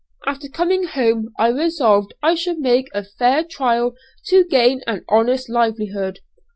After 0.25 0.49
coming 0.49 0.85
home 0.85 1.31
I 1.37 1.49
resolved 1.49 2.15
I 2.23 2.33
should 2.33 2.57
make 2.57 2.87
a 2.91 3.03
fair 3.03 3.43
trial 3.43 3.93
to 4.29 4.43
gain 4.43 4.81
an 4.87 5.05
honest 5.07 5.47
livelihood. 5.47 6.21